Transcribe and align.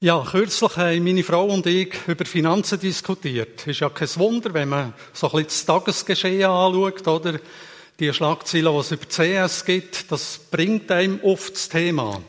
Ja, 0.00 0.24
kürzlich 0.24 0.76
haben 0.76 1.02
meine 1.02 1.24
Frau 1.24 1.46
und 1.46 1.66
ich 1.66 1.92
über 2.06 2.24
Finanzen 2.24 2.78
diskutiert. 2.78 3.66
Ist 3.66 3.80
ja 3.80 3.90
kein 3.90 4.08
Wunder, 4.14 4.54
wenn 4.54 4.68
man 4.68 4.94
so 5.12 5.26
ein 5.26 5.42
bisschen 5.42 5.46
das 5.48 5.66
Tagesgeschehen 5.66 6.48
anschaut, 6.48 7.08
oder? 7.08 7.40
Die 7.98 8.12
Schlagzeilen, 8.12 8.72
die 8.72 8.78
es 8.78 8.92
über 8.92 9.06
CS 9.08 9.64
gibt, 9.64 10.12
das 10.12 10.38
bringt 10.52 10.88
einem 10.92 11.18
oft 11.24 11.52
das 11.52 11.68
Thema. 11.68 12.22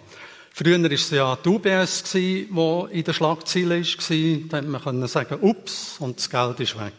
Früher 0.52 0.82
war 0.82 0.92
es 0.92 1.12
ja 1.12 1.36
die 1.36 1.50
UBS, 1.50 2.04
die 2.12 2.50
in 2.90 3.04
der 3.04 3.14
Schlagzeile 3.14 3.82
war. 3.82 4.50
Da 4.50 4.58
hätte 4.58 4.92
man 4.92 5.08
sagen, 5.08 5.38
ups, 5.40 5.98
und 6.00 6.18
das 6.18 6.28
Geld 6.28 6.60
ist 6.62 6.76
weg. 6.76 6.94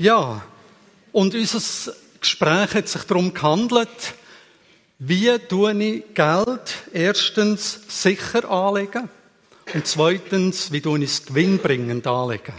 Ja, 0.00 0.42
und 1.12 1.32
unser 1.32 1.92
Gespräch 2.20 2.74
hat 2.74 2.88
sich 2.88 3.04
darum 3.04 3.32
gehandelt, 3.32 4.14
wie 5.04 5.36
tue 5.48 5.72
ich 5.82 6.14
Geld 6.14 6.74
erstens 6.92 7.80
sicher 7.88 8.48
anlegen 8.48 9.08
und 9.74 9.84
zweitens, 9.84 10.70
wie 10.70 10.80
tue 10.80 11.00
ich 11.00 11.10
es 11.10 11.26
gewinnbringend 11.26 12.06
anlegen? 12.06 12.54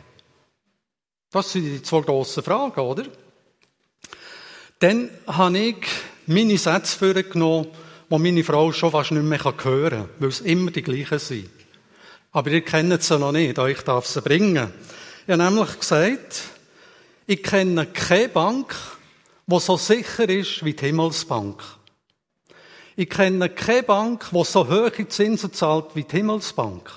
Das 1.32 1.54
sind 1.54 1.64
die 1.64 1.82
zwei 1.82 2.02
grossen 2.02 2.44
Fragen, 2.44 2.82
oder? 2.82 3.06
Dann 4.80 5.10
habe 5.26 5.58
ich 5.58 5.88
meine 6.26 6.58
Sätze 6.58 6.98
vorgenommen, 6.98 7.68
die 8.10 8.20
meine 8.20 8.44
Frau 8.44 8.74
schon 8.74 8.92
fast 8.92 9.12
nicht 9.12 9.24
mehr 9.24 9.42
hören 9.42 9.58
kann, 9.90 10.10
weil 10.20 10.30
es 10.30 10.42
immer 10.42 10.72
die 10.72 10.84
gleichen 10.84 11.20
sind. 11.20 11.50
Aber 12.34 12.52
ihr 12.52 12.62
kennt 12.62 13.02
sie 13.02 13.20
noch 13.20 13.32
nicht, 13.32 13.58
ich 13.58 13.82
darf 13.84 14.06
sie 14.06 14.22
bringen. 14.22 14.74
Ich 15.26 15.32
habe 15.32 15.42
nämlich 15.42 15.80
gesagt, 15.80 16.42
ich 17.26 17.42
kenne 17.42 17.86
keine 17.86 18.28
Bank, 18.28 18.76
die 19.48 19.60
so 19.62 19.78
sicher 19.78 20.28
ist 20.28 20.66
wie 20.66 20.74
die 20.74 20.88
Himmelsbank. 20.88 21.64
Ich 22.96 23.10
kenne 23.10 23.50
keine 23.50 23.84
Bank, 23.84 24.30
die 24.32 24.44
so 24.44 24.68
hohe 24.68 25.08
Zinsen 25.08 25.52
zahlt 25.52 25.96
wie 25.96 26.04
die 26.04 26.18
Himmelsbank. 26.18 26.92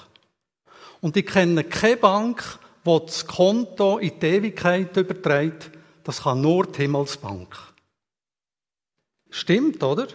Und 1.00 1.16
ich 1.16 1.26
kenne 1.26 1.64
keine 1.64 1.96
Bank, 1.96 2.58
die 2.84 2.98
das 3.06 3.26
Konto 3.26 3.98
in 3.98 4.20
die 4.20 4.26
Ewigkeit 4.26 4.96
überträgt. 4.96 5.70
Das 6.04 6.22
kann 6.22 6.40
nur 6.40 6.66
die 6.66 6.82
Himmelsbank. 6.82 7.56
Stimmt, 9.30 9.82
oder? 9.82 10.06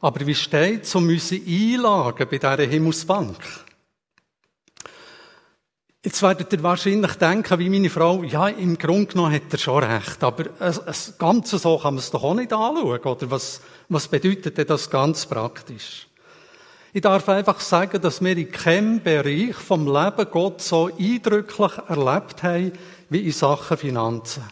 Aber 0.00 0.26
wie 0.26 0.34
steht 0.34 0.84
es 0.84 0.94
um 0.94 1.08
unsere 1.08 1.44
Einlagen 1.44 2.28
bei 2.30 2.38
dieser 2.38 2.70
Himmelsbank? 2.70 3.38
Jetzt 6.04 6.22
werdet 6.22 6.52
ihr 6.52 6.62
wahrscheinlich 6.62 7.14
denken, 7.14 7.58
wie 7.58 7.68
meine 7.68 7.90
Frau, 7.90 8.22
ja, 8.22 8.48
im 8.48 8.78
Grunde 8.78 9.06
genommen 9.06 9.34
hat 9.34 9.52
er 9.52 9.58
schon 9.58 9.82
recht, 9.82 10.22
aber 10.22 10.44
das 10.44 11.18
Ganze 11.18 11.58
so 11.58 11.76
kann 11.76 11.94
man 11.94 11.98
es 11.98 12.12
doch 12.12 12.22
auch 12.22 12.34
nicht 12.34 12.52
anschauen, 12.52 12.86
oder? 12.86 13.30
Was, 13.30 13.60
was 13.88 14.06
bedeutet 14.06 14.56
denn 14.56 14.66
das 14.68 14.88
ganz 14.88 15.26
praktisch? 15.26 16.06
Ich 16.92 17.02
darf 17.02 17.28
einfach 17.28 17.58
sagen, 17.58 18.00
dass 18.00 18.22
wir 18.22 18.36
in 18.36 18.50
keinem 18.50 19.02
Bereich 19.02 19.56
vom 19.56 19.86
Leben 19.86 20.30
Gott 20.30 20.62
so 20.62 20.86
eindrücklich 20.86 21.72
erlebt 21.88 22.42
haben, 22.44 22.72
wie 23.10 23.26
in 23.26 23.32
Sachen 23.32 23.76
Finanzen. 23.76 24.44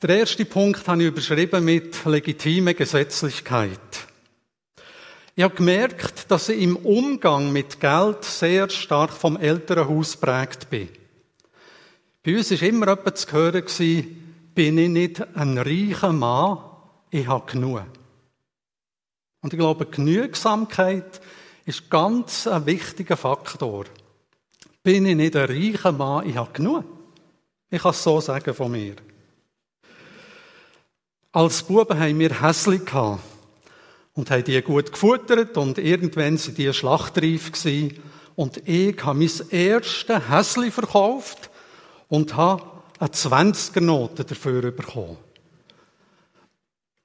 Der 0.00 0.18
erste 0.18 0.46
Punkt 0.46 0.88
habe 0.88 1.02
ich 1.02 1.08
überschrieben 1.08 1.64
mit 1.64 2.04
legitime 2.06 2.74
Gesetzlichkeit. 2.74 3.78
Ich 5.34 5.42
habe 5.42 5.54
gemerkt, 5.54 6.30
dass 6.30 6.50
ich 6.50 6.60
im 6.60 6.76
Umgang 6.76 7.52
mit 7.52 7.80
Geld 7.80 8.22
sehr 8.22 8.68
stark 8.68 9.12
vom 9.12 9.38
Elternhaus 9.38 10.16
prägt 10.16 10.68
bin. 10.68 10.90
Bei 12.22 12.36
uns 12.36 12.50
war 12.50 12.62
immer 12.62 12.88
jemand 12.88 13.16
zu 13.16 13.32
hören, 13.32 13.64
bin 14.54 14.78
ich 14.78 14.88
nicht 14.90 15.36
ein 15.36 15.56
reicher 15.56 16.12
Mann, 16.12 16.58
ich 17.10 17.26
habe 17.26 17.50
genug. 17.50 17.82
Und 19.40 19.54
ich 19.54 19.58
glaube, 19.58 19.86
Genügsamkeit 19.86 21.22
ist 21.64 21.88
ganz 21.88 22.46
ein 22.46 22.66
wichtiger 22.66 23.16
Faktor. 23.16 23.86
Bin 24.82 25.06
ich 25.06 25.16
nicht 25.16 25.34
ein 25.34 25.46
reicher 25.46 25.92
Mann, 25.92 26.28
ich 26.28 26.36
habe 26.36 26.52
genug. 26.52 26.84
Ich 27.70 27.80
kann 27.80 27.92
es 27.92 28.02
so 28.02 28.20
sagen 28.20 28.52
von 28.52 28.70
mir. 28.70 28.96
Als 31.32 31.62
Buben 31.62 31.98
haben 31.98 32.18
wir 32.18 32.42
Häsli 32.42 32.80
gehabt 32.80 33.31
und 34.14 34.30
haben 34.30 34.44
die 34.44 34.60
gut 34.62 34.92
gefuttert 34.92 35.56
und 35.56 35.78
irgendwann 35.78 36.36
sind 36.36 36.58
die 36.58 36.72
schlachtreif 36.72 37.52
gewesen. 37.52 37.98
Und 38.34 38.66
ich 38.68 39.02
habe 39.04 39.18
mein 39.18 39.30
erstes 39.50 40.28
Häsli 40.30 40.70
verkauft 40.70 41.50
und 42.08 42.36
habe 42.36 42.62
eine 42.98 43.10
20er-Note 43.10 44.24
dafür 44.24 44.70
bekommen. 44.70 45.16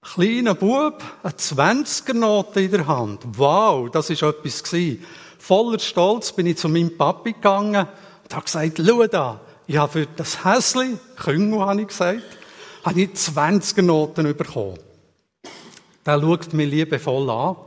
Kleiner 0.02 0.56
Bub, 0.56 1.04
eine 1.24 1.34
20er-Note 1.34 2.62
in 2.62 2.72
der 2.72 2.88
Hand. 2.88 3.24
Wow, 3.38 3.90
das 3.90 4.10
ist 4.10 4.22
etwas 4.22 4.64
gewesen. 4.64 5.04
Voller 5.38 5.80
Stolz 5.80 6.32
bin 6.32 6.46
ich 6.46 6.58
zu 6.58 6.70
meinem 6.70 6.98
Papi 6.98 7.34
gegangen 7.34 7.88
und 8.24 8.36
habe 8.36 8.46
gesagt, 8.46 8.82
schau 8.86 9.08
da, 9.08 9.40
ich 9.66 9.78
habe 9.78 9.92
für 9.92 10.08
das 10.16 10.46
Häsli, 10.46 10.98
Küngel 11.18 11.60
habe 11.60 11.82
ich 11.82 11.88
gesagt, 11.88 12.24
habe 12.84 13.02
ich 13.02 13.10
20er 13.10 13.82
Noten 13.82 14.36
bekommen. 14.36 14.78
Der 16.08 16.22
schaut 16.22 16.54
mich 16.54 16.70
liebevoll 16.72 17.30
an 17.30 17.58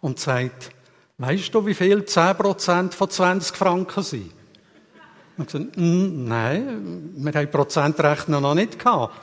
und 0.00 0.20
sagt, 0.20 0.70
weißt 1.18 1.52
du, 1.52 1.66
wie 1.66 1.74
viel 1.74 1.98
10% 1.98 2.92
von 2.92 3.10
20 3.10 3.56
Franken 3.56 4.02
sind? 4.02 4.30
Und 5.36 5.54
ich 5.54 5.76
mm, 5.76 6.24
nein, 6.24 7.12
wir 7.16 7.32
haben 7.32 7.50
Prozentrechner 7.50 8.40
noch 8.40 8.54
nicht 8.54 8.78
gehabt. 8.78 9.14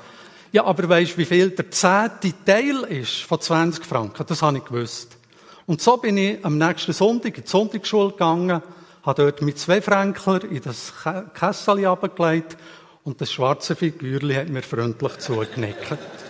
Ja, 0.51 0.65
aber 0.65 0.89
weißt 0.89 1.13
du, 1.13 1.17
wie 1.19 1.25
viel 1.25 1.51
der 1.51 1.71
zehnte 1.71 2.33
Teil 2.43 2.83
ist 2.89 3.21
von 3.21 3.39
20 3.39 3.85
Franken? 3.85 4.25
Das 4.27 4.41
habe 4.41 4.57
ich 4.57 4.65
gewusst. 4.65 5.17
Und 5.65 5.81
so 5.81 5.97
bin 5.97 6.17
ich 6.17 6.43
am 6.43 6.57
nächsten 6.57 6.93
Sonntag 6.93 7.37
in 7.37 7.43
die 7.43 7.49
Sonntagsschule 7.49 8.11
gegangen, 8.11 8.61
habe 9.03 9.21
dort 9.21 9.41
mit 9.41 9.59
zwei 9.59 9.81
Frankler 9.81 10.43
in 10.43 10.61
das 10.61 10.93
Kessel 11.33 11.85
abgelegt 11.85 12.57
und 13.03 13.21
das 13.21 13.31
schwarze 13.31 13.75
Figürli 13.75 14.35
hat 14.35 14.49
mir 14.49 14.61
freundlich 14.61 15.17
zugenickt. 15.19 16.26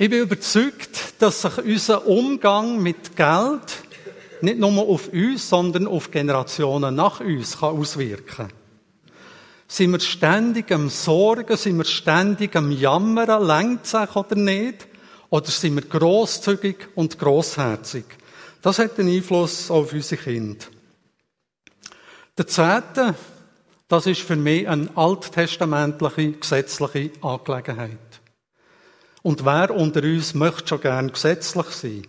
Ich 0.00 0.08
bin 0.08 0.22
überzeugt, 0.22 1.12
dass 1.18 1.42
sich 1.42 1.58
unser 1.58 2.06
Umgang 2.06 2.82
mit 2.82 3.14
Geld 3.16 3.84
nicht 4.40 4.58
nur 4.58 4.78
auf 4.78 5.12
uns, 5.12 5.46
sondern 5.46 5.86
auf 5.86 6.10
Generationen 6.10 6.94
nach 6.94 7.20
uns 7.20 7.58
kann 7.58 7.78
auswirken 7.78 8.26
kann. 8.26 8.52
Sind 9.68 9.92
wir 9.92 10.00
ständig 10.00 10.72
am 10.72 10.88
Sorgen, 10.88 11.54
sind 11.54 11.76
wir 11.76 11.84
ständig 11.84 12.56
am 12.56 12.70
Jammern, 12.70 13.46
längt 13.46 13.86
sich 13.86 14.16
oder 14.16 14.36
nicht? 14.36 14.88
Oder 15.28 15.50
sind 15.50 15.74
wir 15.74 15.82
grosszügig 15.82 16.88
und 16.94 17.18
grossherzig? 17.18 18.06
Das 18.62 18.78
hat 18.78 18.98
einen 18.98 19.14
Einfluss 19.14 19.70
auf 19.70 19.92
unsere 19.92 20.22
Kinder. 20.22 20.64
Der 22.38 22.46
Zehnte, 22.46 23.14
das 23.86 24.06
ist 24.06 24.22
für 24.22 24.36
mich 24.36 24.66
eine 24.66 24.88
alttestamentliche, 24.94 26.32
gesetzliche 26.32 27.10
Angelegenheit. 27.20 28.09
Und 29.22 29.44
wer 29.44 29.70
unter 29.74 30.02
uns 30.02 30.34
möchte 30.34 30.68
schon 30.68 30.80
gern 30.80 31.12
gesetzlich 31.12 31.66
sein? 31.66 32.06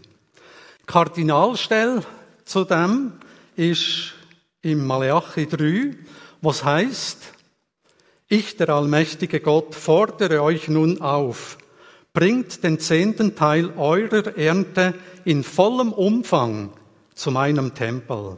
Kardinalstelle 0.86 2.04
zu 2.46 2.64
dem 2.64 3.14
ist 3.56 4.14
im 4.62 4.86
Malachi 4.86 5.48
3, 5.48 5.96
was 6.42 6.64
heißt, 6.64 7.18
ich, 8.28 8.56
der 8.58 8.70
allmächtige 8.70 9.40
Gott, 9.42 9.76
fordere 9.76 10.42
euch 10.42 10.68
nun 10.68 11.02
auf, 11.02 11.58
bringt 12.14 12.64
den 12.64 12.80
zehnten 12.80 13.36
Teil 13.36 13.74
eurer 13.78 14.38
Ernte 14.38 14.94
in 15.26 15.44
vollem 15.44 15.92
Umfang 15.92 16.72
zu 17.14 17.32
meinem 17.32 17.74
Tempel 17.74 18.38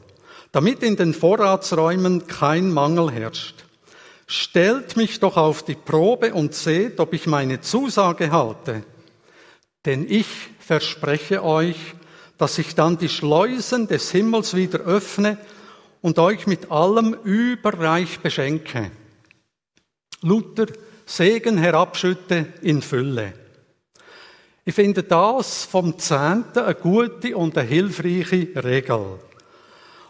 damit 0.54 0.84
in 0.84 0.96
den 0.96 1.16
Vorratsräumen 1.16 2.28
kein 2.28 2.72
Mangel 2.72 3.12
herrscht. 3.12 3.66
Stellt 4.26 4.96
mich 4.96 5.20
doch 5.20 5.38
auf 5.38 5.64
die 5.64 5.76
Probe 5.76 6.34
und 6.34 6.54
seht, 6.54 7.00
ob 7.00 7.14
ich 7.14 7.28
meine 7.28 7.62
Zusage 7.62 8.32
halte. 8.32 8.84
Denn 9.86 10.06
ich 10.10 10.28
verspreche 10.60 11.44
euch, 11.44 11.78
dass 12.38 12.58
ich 12.58 12.76
dann 12.76 12.98
die 12.98 13.10
Schleusen 13.10 13.88
des 13.88 14.12
Himmels 14.12 14.56
wieder 14.56 14.80
öffne 14.80 15.38
und 16.02 16.20
euch 16.20 16.48
mit 16.48 16.72
allem 16.72 17.14
überreich 17.24 18.20
beschenke. 18.20 18.92
Luther 20.22 20.68
Segen 21.06 21.58
herabschütte 21.58 22.48
in 22.62 22.82
Fülle. 22.82 23.34
Ich 24.66 24.74
finde 24.74 25.04
das 25.04 25.66
vom 25.66 26.00
Zehnten 26.00 26.60
eine 26.60 26.76
gute 26.76 27.36
und 27.36 27.58
eine 27.58 27.68
hilfreiche 27.68 28.64
Regel. 28.64 29.20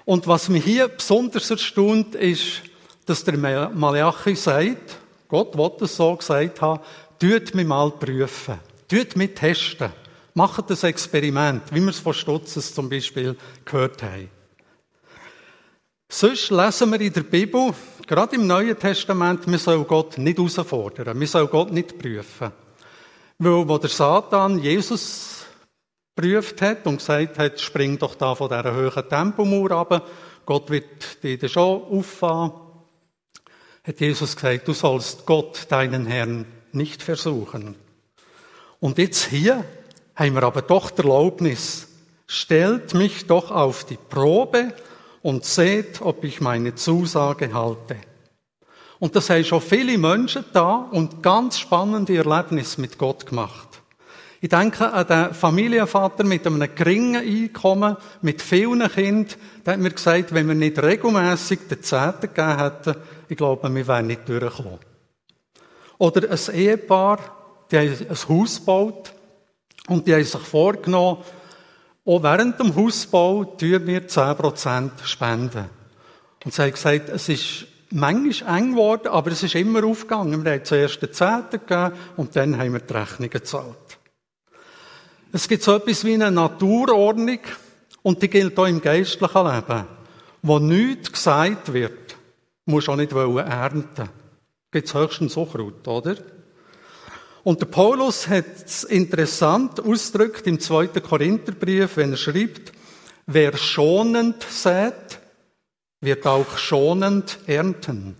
Und 0.05 0.27
was 0.27 0.49
mich 0.49 0.63
hier 0.63 0.87
besonders 0.89 1.49
erstaunt, 1.49 2.13
ist, 2.13 2.61
dass 3.05 3.23
der 3.23 3.37
Malachi 3.69 4.35
sagt, 4.35 4.97
Gott 5.27 5.57
wird 5.57 5.81
es 5.81 5.95
so 5.95 6.15
gesagt 6.15 6.61
haben, 6.61 6.81
tut 7.19 7.55
mich 7.55 7.65
mal 7.67 7.91
prüfen, 7.91 8.59
tut 8.87 9.15
mich 9.15 9.33
testen, 9.33 9.91
macht 10.33 10.69
das 10.69 10.83
Experiment, 10.83 11.63
wie 11.71 11.81
wir 11.81 11.89
es 11.89 11.99
von 11.99 12.13
Stutzes 12.13 12.73
zum 12.73 12.89
Beispiel 12.89 13.35
gehört 13.65 14.03
haben. 14.03 14.29
Sonst 16.09 16.51
lesen 16.51 16.91
wir 16.91 17.01
in 17.01 17.13
der 17.13 17.23
Bibel, 17.23 17.73
gerade 18.05 18.35
im 18.35 18.45
Neuen 18.45 18.77
Testament, 18.77 19.47
wir 19.47 19.57
sollen 19.57 19.87
Gott 19.87 20.17
nicht 20.19 20.37
herausfordern, 20.37 21.19
wir 21.19 21.27
sollen 21.27 21.49
Gott 21.49 21.71
nicht 21.71 21.97
prüfen. 21.97 22.51
Weil, 23.39 23.67
wo 23.67 23.77
der 23.79 23.89
Satan 23.89 24.59
Jesus 24.59 25.45
geprüft 26.15 26.61
hat 26.61 26.85
und 26.85 26.97
gesagt 26.97 27.39
hat, 27.39 27.59
spring 27.59 27.97
doch 27.97 28.13
da 28.13 28.35
von 28.35 28.47
dieser 28.47 28.75
hohen 28.75 29.09
Tempomauer 29.09 29.71
ab, 29.71 30.07
Gott 30.45 30.69
wird 30.69 31.23
dich 31.23 31.51
schon 31.51 31.81
auffahren, 31.81 32.51
hat 33.83 33.99
Jesus 33.99 34.35
gesagt, 34.35 34.67
du 34.67 34.73
sollst 34.73 35.25
Gott, 35.25 35.65
deinen 35.69 36.05
Herrn, 36.05 36.45
nicht 36.71 37.03
versuchen. 37.03 37.75
Und 38.79 38.97
jetzt 38.97 39.25
hier 39.25 39.63
haben 40.15 40.35
wir 40.35 40.43
aber 40.43 40.61
doch 40.61 40.89
die 40.89 41.01
Erlaubnis, 41.01 41.87
stellt 42.25 42.93
mich 42.93 43.27
doch 43.27 43.51
auf 43.51 43.83
die 43.83 43.97
Probe 43.97 44.73
und 45.21 45.45
seht, 45.45 46.01
ob 46.01 46.23
ich 46.23 46.41
meine 46.41 46.75
Zusage 46.75 47.53
halte. 47.53 47.97
Und 48.99 49.15
das 49.15 49.29
haben 49.29 49.43
schon 49.43 49.61
viele 49.61 49.97
Menschen 49.97 50.45
da 50.53 50.75
und 50.91 51.21
ganz 51.21 51.59
spannende 51.59 52.15
Erlebnisse 52.15 52.79
mit 52.79 52.97
Gott 52.97 53.25
gemacht. 53.25 53.67
Ich 54.39 54.49
denke 54.49 54.91
an 54.91 55.07
den 55.07 55.33
Familienvater 55.33 56.25
mit 56.25 56.45
einem 56.45 56.75
geringen 56.75 57.15
Einkommen, 57.15 57.95
mit 58.21 58.41
vielen 58.41 58.91
Kindern. 58.91 59.39
Der 59.65 59.73
hat 59.73 59.79
mir 59.79 59.91
gesagt, 59.91 60.33
wenn 60.33 60.49
wir 60.49 60.55
nicht 60.55 60.81
regelmäßig 60.83 61.59
den 61.69 61.81
Zehnten 61.81 62.27
gegeben 62.33 62.59
hätten, 62.59 62.95
ich 63.33 63.37
glaube, 63.37 63.73
wir 63.73 63.87
wären 63.87 64.05
nicht 64.05 64.29
durchgekommen. 64.29 64.77
Oder 65.97 66.29
ein 66.29 66.55
Ehepaar, 66.55 67.17
die 67.71 67.77
ein 67.77 67.97
Haus 68.29 68.59
gebaut 68.59 69.11
und 69.87 70.05
die 70.05 70.13
haben 70.13 70.23
sich 70.23 70.41
vorgenommen, 70.41 71.23
auch 72.05 72.21
während 72.21 72.59
dem 72.59 72.75
Hausbau 72.75 73.43
tun 73.43 73.87
wir 73.87 74.07
10% 74.07 74.91
spenden. 75.03 75.65
Und 76.45 76.53
sie 76.53 76.61
haben 76.61 76.71
gesagt, 76.73 77.09
es 77.09 77.29
ist 77.29 77.65
manchmal 77.89 78.57
eng 78.57 78.71
geworden, 78.73 79.07
aber 79.07 79.31
es 79.31 79.41
ist 79.41 79.55
immer 79.55 79.83
aufgegangen. 79.83 80.45
Wir 80.45 80.51
haben 80.51 80.65
zuerst 80.65 81.01
den 81.01 81.11
Zehnten 81.11 81.59
gegeben 81.65 81.93
und 82.17 82.35
dann 82.35 82.57
haben 82.57 82.73
wir 82.73 82.81
die 82.81 82.93
Rechnung 82.93 83.29
gezahlt. 83.31 83.97
Es 85.31 85.47
gibt 85.47 85.63
so 85.63 85.75
etwas 85.75 86.05
wie 86.05 86.13
eine 86.13 86.29
Naturordnung 86.29 87.39
und 88.03 88.21
die 88.21 88.29
gilt 88.29 88.59
auch 88.59 88.67
im 88.67 88.81
geistlichen 88.81 89.47
Leben. 89.47 89.85
Wo 90.43 90.59
nichts 90.59 91.11
gesagt 91.11 91.73
wird, 91.73 92.02
muss 92.65 92.89
auch 92.89 92.95
nicht 92.95 93.11
ernten. 93.11 94.09
Gibt 94.71 94.93
höchstens 94.93 95.37
Unkraut, 95.37 95.87
oder? 95.87 96.15
Und 97.43 97.59
der 97.61 97.65
Paulus 97.65 98.27
hat 98.27 98.45
es 98.65 98.85
interessant 98.85 99.79
ausgedrückt 99.81 100.47
im 100.47 100.59
zweiten 100.59 101.03
Korintherbrief, 101.03 101.97
wenn 101.97 102.11
er 102.11 102.17
schreibt, 102.17 102.71
wer 103.25 103.57
schonend 103.57 104.41
sät, 104.43 105.19
wird 105.99 106.25
auch 106.25 106.57
schonend 106.57 107.39
ernten. 107.45 108.15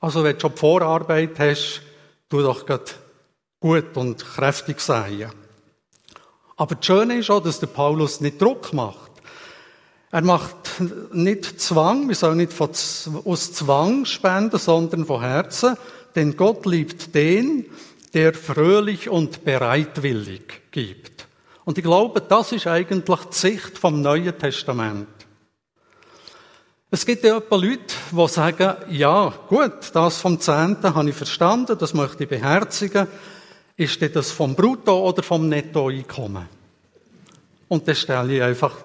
Also 0.00 0.24
wenn 0.24 0.34
du 0.34 0.40
schon 0.40 0.56
Vorarbeit 0.56 1.38
hast, 1.38 1.82
tu 2.28 2.42
doch 2.42 2.66
gut 3.60 3.96
und 3.96 4.24
kräftig 4.24 4.80
sein. 4.80 5.30
Aber 6.56 6.74
das 6.74 6.84
Schöne 6.84 7.18
ist 7.18 7.30
auch, 7.30 7.42
dass 7.42 7.60
der 7.60 7.68
Paulus 7.68 8.20
nicht 8.20 8.40
Druck 8.40 8.72
macht. 8.72 9.12
Er 10.14 10.22
macht 10.22 10.80
nicht 11.12 11.60
Zwang, 11.60 12.06
wir 12.06 12.14
sollen 12.14 12.36
nicht 12.36 12.52
aus 12.60 13.52
Zwang 13.52 14.04
spenden, 14.04 14.60
sondern 14.60 15.06
von 15.06 15.20
Herzen, 15.20 15.76
denn 16.14 16.36
Gott 16.36 16.66
liebt 16.66 17.16
den, 17.16 17.66
der 18.12 18.32
fröhlich 18.32 19.08
und 19.08 19.44
bereitwillig 19.44 20.70
gibt. 20.70 21.26
Und 21.64 21.78
ich 21.78 21.82
glaube, 21.82 22.20
das 22.20 22.52
ist 22.52 22.68
eigentlich 22.68 23.20
die 23.24 23.36
Sicht 23.36 23.76
vom 23.76 24.02
Neuen 24.02 24.38
Testament. 24.38 25.08
Es 26.92 27.04
gibt 27.04 27.24
ja 27.24 27.38
etwa 27.38 27.56
Leute, 27.56 27.96
die 28.12 28.28
sagen, 28.28 28.76
ja, 28.90 29.34
gut, 29.48 29.90
das 29.94 30.18
vom 30.18 30.38
Zehnten 30.38 30.94
habe 30.94 31.10
ich 31.10 31.16
verstanden, 31.16 31.76
das 31.76 31.92
möchte 31.92 32.22
ich 32.22 32.30
beherzigen. 32.30 33.08
Ist 33.76 34.00
das 34.14 34.30
vom 34.30 34.54
Brutto- 34.54 35.08
oder 35.08 35.24
vom 35.24 35.48
Nettoeinkommen? 35.48 36.48
Und 37.66 37.88
dann 37.88 37.96
stelle 37.96 38.36
ich 38.36 38.42
einfach 38.44 38.76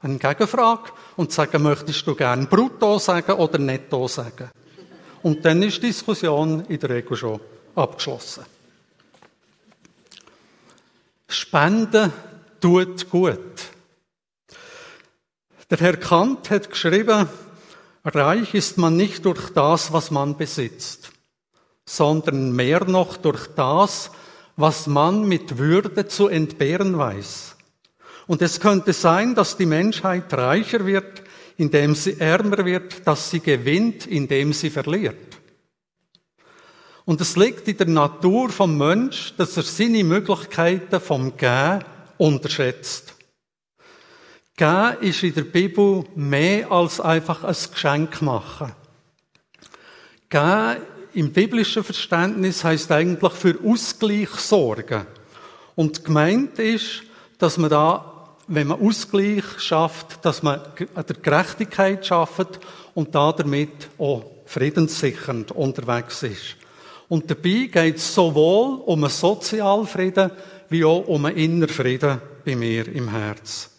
eine 0.00 0.18
Gegenfrage 0.18 0.90
und 1.16 1.32
sage, 1.32 1.58
möchtest 1.58 2.06
du 2.06 2.14
gern 2.14 2.46
Brutto 2.48 2.98
sagen 2.98 3.32
oder 3.32 3.58
Netto 3.58 4.08
sagen? 4.08 4.50
Und 5.22 5.44
dann 5.44 5.62
ist 5.62 5.82
die 5.82 5.88
Diskussion 5.88 6.64
in 6.66 6.78
der 6.78 6.90
Regel 6.90 7.16
schon 7.16 7.40
abgeschlossen. 7.74 8.44
Spenden 11.28 12.12
tut 12.60 13.10
gut. 13.10 13.70
Der 15.68 15.78
Herr 15.78 15.96
Kant 15.96 16.48
hat 16.50 16.70
geschrieben, 16.70 17.28
reich 18.04 18.54
ist 18.54 18.78
man 18.78 18.96
nicht 18.96 19.24
durch 19.24 19.50
das, 19.50 19.92
was 19.92 20.12
man 20.12 20.36
besitzt, 20.36 21.10
sondern 21.84 22.52
mehr 22.52 22.84
noch 22.84 23.16
durch 23.16 23.48
das, 23.48 24.12
was 24.56 24.86
man 24.86 25.26
mit 25.26 25.58
Würde 25.58 26.06
zu 26.06 26.28
entbehren 26.28 26.96
weiß. 26.96 27.55
Und 28.26 28.42
es 28.42 28.58
könnte 28.60 28.92
sein, 28.92 29.34
dass 29.34 29.56
die 29.56 29.66
Menschheit 29.66 30.32
reicher 30.32 30.84
wird, 30.84 31.22
indem 31.56 31.94
sie 31.94 32.18
ärmer 32.20 32.64
wird, 32.64 33.06
dass 33.06 33.30
sie 33.30 33.40
gewinnt, 33.40 34.06
indem 34.06 34.52
sie 34.52 34.70
verliert. 34.70 35.16
Und 37.04 37.20
es 37.20 37.36
liegt 37.36 37.68
in 37.68 37.76
der 37.76 37.86
Natur 37.86 38.48
vom 38.48 38.76
Mensch, 38.76 39.34
dass 39.36 39.56
er 39.56 39.62
seine 39.62 40.02
Möglichkeiten 40.02 41.00
vom 41.00 41.36
Gehen 41.36 41.84
unterschätzt. 42.18 43.14
Gehen 44.56 44.96
ist 45.00 45.22
in 45.22 45.34
der 45.34 45.42
Bibel 45.42 46.04
mehr 46.16 46.70
als 46.72 47.00
einfach 47.00 47.44
ein 47.44 47.56
Geschenk 47.72 48.22
machen. 48.22 48.72
Gehen 50.28 50.76
im 51.14 51.32
biblischen 51.32 51.84
Verständnis 51.84 52.64
heißt 52.64 52.90
eigentlich 52.90 53.32
für 53.32 53.56
Ausgleich 53.64 54.30
sorgen. 54.30 55.06
Und 55.74 56.04
gemeint 56.04 56.58
ist, 56.58 57.02
dass 57.38 57.56
man 57.56 57.70
da, 57.70 58.15
wenn 58.48 58.68
man 58.68 58.80
Ausgleich 58.80 59.44
schafft, 59.58 60.24
dass 60.24 60.42
man 60.42 60.60
der 60.78 61.16
Gerechtigkeit 61.16 62.06
schafft 62.06 62.60
und 62.94 63.14
da 63.14 63.32
damit 63.32 63.88
auch 63.98 64.24
friedenssichernd 64.46 65.52
unterwegs 65.52 66.22
ist. 66.22 66.56
Und 67.08 67.30
dabei 67.30 67.68
geht 67.70 67.96
es 67.96 68.14
sowohl 68.14 68.80
um 68.84 69.04
einen 69.04 69.12
Sozialfrieden 69.12 70.30
wie 70.68 70.84
auch 70.84 71.06
um 71.06 71.24
einen 71.24 71.36
Innerfrieden 71.36 72.20
bei 72.44 72.56
mir 72.56 72.88
im 72.88 73.08
Herz. 73.08 73.70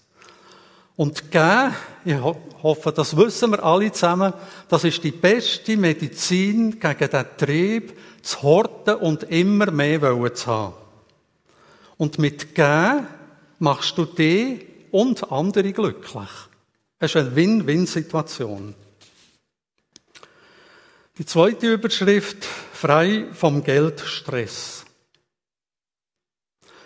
Und 0.95 1.29
geben, 1.29 1.75
ich 2.05 2.15
hoffe, 2.63 2.91
das 2.91 3.15
wissen 3.15 3.51
wir 3.51 3.63
alle 3.63 3.91
zusammen, 3.91 4.33
das 4.67 4.83
ist 4.83 5.03
die 5.03 5.11
beste 5.11 5.77
Medizin 5.77 6.79
gegen 6.79 7.09
den 7.09 7.25
Trieb, 7.37 7.97
zu 8.23 8.41
horten 8.41 8.95
und 8.95 9.23
immer 9.23 9.71
mehr 9.71 10.01
wollen 10.01 10.35
zu 10.35 10.47
haben. 10.47 10.73
Und 11.97 12.19
mit 12.19 12.55
geben 12.55 13.07
machst 13.59 13.97
du 13.97 14.05
dich 14.05 14.65
und 14.91 15.31
andere 15.31 15.71
glücklich. 15.73 16.29
Es 16.99 17.11
ist 17.11 17.17
eine 17.17 17.35
Win-Win-Situation. 17.35 18.73
Die 21.17 21.25
zweite 21.25 21.73
Überschrift, 21.73 22.43
frei 22.43 23.27
vom 23.33 23.63
Geldstress. 23.63 24.85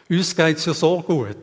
Uns 0.10 0.36
geht's 0.36 0.66
ja 0.66 0.74
so 0.74 1.02
gut. 1.02 1.38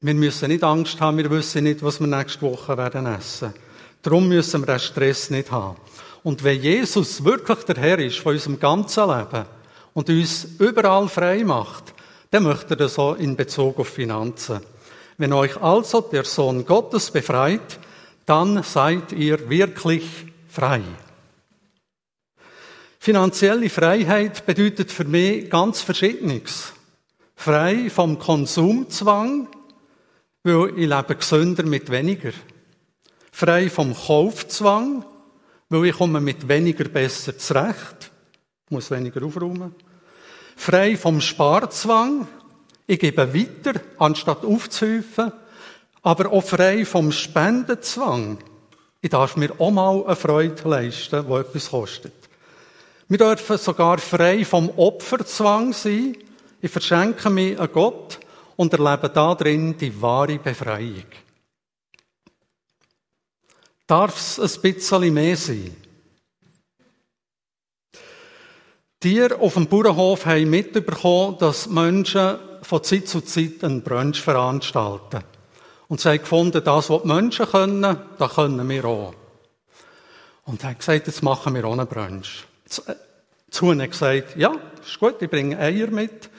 Wir 0.00 0.14
müssen 0.14 0.48
nicht 0.48 0.64
Angst 0.64 1.00
haben, 1.00 1.18
wir 1.18 1.30
wissen 1.30 1.64
nicht, 1.64 1.82
was 1.82 2.00
wir 2.00 2.06
nächste 2.06 2.42
Woche 2.42 2.76
werden 2.76 3.06
essen. 3.06 3.54
Darum 4.02 4.28
müssen 4.28 4.62
wir 4.62 4.66
den 4.66 4.80
Stress 4.80 5.30
nicht 5.30 5.50
haben. 5.50 5.76
Und 6.22 6.42
wenn 6.42 6.60
Jesus 6.60 7.22
wirklich 7.24 7.58
der 7.64 7.76
Herr 7.76 7.98
ist 7.98 8.18
von 8.18 8.32
unserem 8.32 8.58
ganzen 8.58 9.08
Leben 9.08 9.46
und 9.94 10.08
uns 10.08 10.44
überall 10.58 11.08
frei 11.08 11.44
macht, 11.44 11.94
dann 12.32 12.44
möchte 12.44 12.78
er 12.78 12.98
auch 12.98 13.16
in 13.16 13.36
Bezug 13.36 13.78
auf 13.78 13.88
Finanzen. 13.88 14.60
Wenn 15.18 15.34
euch 15.34 15.60
also 15.62 16.00
der 16.00 16.24
Sohn 16.24 16.64
Gottes 16.64 17.10
befreit, 17.10 17.78
dann 18.24 18.62
seid 18.62 19.12
ihr 19.12 19.50
wirklich 19.50 20.04
frei. 20.48 20.80
Finanzielle 22.98 23.68
Freiheit 23.68 24.46
bedeutet 24.46 24.90
für 24.90 25.04
mich 25.04 25.50
ganz 25.50 25.82
Verschiedenes. 25.82 26.72
Frei 27.36 27.90
vom 27.90 28.18
Konsumzwang, 28.18 29.48
weil 30.42 30.70
ich 30.78 30.88
lebe 30.88 31.16
gesünder 31.16 31.64
mit 31.64 31.90
weniger. 31.90 32.32
Frei 33.30 33.68
vom 33.68 33.94
Kaufzwang, 33.94 35.04
weil 35.68 35.84
ich 35.84 35.96
komme 35.96 36.20
mit 36.22 36.48
weniger 36.48 36.84
besser 36.84 37.36
zurecht. 37.36 38.10
Ich 38.64 38.70
muss 38.70 38.90
weniger 38.90 39.22
aufräumen. 39.22 39.74
Frei 40.56 40.96
vom 40.96 41.20
Sparzwang, 41.20 42.28
ich 42.86 42.98
gebe 42.98 43.34
weiter, 43.34 43.80
anstatt 43.98 44.44
aufzuhäufen. 44.44 45.32
Aber 46.02 46.32
auch 46.32 46.42
frei 46.42 46.84
vom 46.84 47.12
Spendenzwang. 47.12 48.38
Ich 49.00 49.10
darf 49.10 49.36
mir 49.36 49.52
auch 49.58 49.70
mal 49.70 50.04
eine 50.04 50.16
Freude 50.16 50.68
leisten, 50.68 51.24
die 51.26 51.32
etwas 51.32 51.70
kostet. 51.70 52.12
Wir 53.08 53.18
dürfen 53.18 53.58
sogar 53.58 53.98
frei 53.98 54.44
vom 54.44 54.70
Opferzwang 54.70 55.72
sein. 55.72 56.16
Ich 56.60 56.70
verschenke 56.70 57.30
mich 57.30 57.58
an 57.58 57.70
Gott 57.72 58.18
und 58.56 58.72
erlebe 58.72 59.08
darin 59.08 59.76
die 59.76 60.00
wahre 60.00 60.38
Befreiung. 60.38 61.06
Darf 63.86 64.16
es 64.16 64.56
ein 64.56 64.62
bisschen 64.62 65.14
mehr 65.14 65.36
sein? 65.36 65.76
Die 69.02 69.32
auf 69.32 69.54
dem 69.54 69.66
Bauernhof 69.66 70.26
haben 70.26 70.50
mitbekommen, 70.50 71.36
dass 71.38 71.68
Menschen 71.68 72.36
von 72.62 72.84
Zeit 72.84 73.08
zu 73.08 73.20
Zeit 73.20 73.64
einen 73.64 73.82
Brunch 73.82 74.20
veranstalten. 74.20 75.24
Und 75.88 76.00
sie 76.00 76.08
haben 76.08 76.18
gefunden, 76.18 76.62
das, 76.64 76.88
was 76.88 77.02
die 77.02 77.08
Menschen 77.08 77.46
können, 77.46 77.96
das 78.18 78.34
können 78.34 78.68
wir 78.68 78.84
auch. 78.84 79.14
Und 80.44 80.62
hat 80.62 80.78
gesagt, 80.78 81.08
jetzt 81.08 81.22
machen 81.22 81.54
wir 81.54 81.64
auch 81.64 81.72
einen 81.72 81.86
Brunch. 81.88 82.44
Die 83.52 83.60
Huhn 83.60 83.82
hat 83.82 83.90
gesagt, 83.90 84.36
ja, 84.36 84.54
ist 84.84 85.00
gut, 85.00 85.20
ich 85.20 85.28
bringe 85.28 85.58
Eier 85.58 85.88
mit. 85.88 86.30